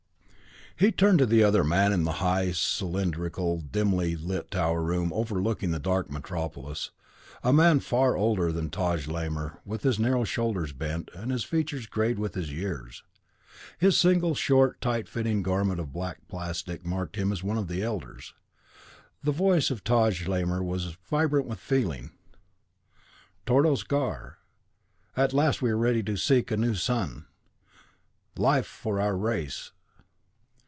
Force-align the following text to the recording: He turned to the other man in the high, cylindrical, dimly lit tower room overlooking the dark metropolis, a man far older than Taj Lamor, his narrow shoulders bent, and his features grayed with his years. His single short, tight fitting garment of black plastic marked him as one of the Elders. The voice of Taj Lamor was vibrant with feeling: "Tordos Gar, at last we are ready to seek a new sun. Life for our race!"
He 0.77 0.91
turned 0.91 1.19
to 1.19 1.27
the 1.27 1.43
other 1.43 1.63
man 1.63 1.93
in 1.93 2.05
the 2.05 2.13
high, 2.23 2.53
cylindrical, 2.53 3.59
dimly 3.59 4.15
lit 4.15 4.49
tower 4.49 4.81
room 4.81 5.13
overlooking 5.13 5.69
the 5.69 5.77
dark 5.77 6.09
metropolis, 6.09 6.89
a 7.43 7.53
man 7.53 7.79
far 7.81 8.15
older 8.17 8.51
than 8.51 8.71
Taj 8.71 9.07
Lamor, 9.07 9.59
his 9.81 9.99
narrow 9.99 10.23
shoulders 10.23 10.73
bent, 10.73 11.11
and 11.13 11.29
his 11.31 11.43
features 11.43 11.85
grayed 11.85 12.17
with 12.17 12.33
his 12.33 12.51
years. 12.51 13.03
His 13.77 13.95
single 13.99 14.33
short, 14.33 14.81
tight 14.81 15.07
fitting 15.07 15.43
garment 15.43 15.79
of 15.79 15.93
black 15.93 16.27
plastic 16.27 16.83
marked 16.83 17.15
him 17.15 17.31
as 17.31 17.43
one 17.43 17.59
of 17.59 17.67
the 17.67 17.83
Elders. 17.83 18.33
The 19.23 19.31
voice 19.33 19.69
of 19.69 19.83
Taj 19.83 20.25
Lamor 20.27 20.63
was 20.63 20.97
vibrant 21.07 21.45
with 21.45 21.59
feeling: 21.59 22.09
"Tordos 23.45 23.83
Gar, 23.87 24.39
at 25.15 25.31
last 25.33 25.61
we 25.61 25.69
are 25.69 25.77
ready 25.77 26.01
to 26.01 26.17
seek 26.17 26.49
a 26.49 26.57
new 26.57 26.73
sun. 26.73 27.27
Life 28.35 28.65
for 28.65 28.99
our 28.99 29.15
race!" 29.15 29.73